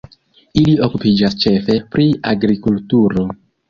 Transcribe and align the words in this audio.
Ili 0.61 0.73
okupiĝas 0.87 1.39
ĉefe 1.45 1.79
pri 1.95 2.11
agrikulturo. 2.35 3.33